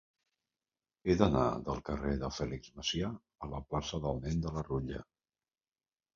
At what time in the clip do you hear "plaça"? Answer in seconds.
3.69-4.01